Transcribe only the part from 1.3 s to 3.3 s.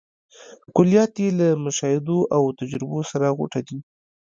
له مشاهدو او تجربو سره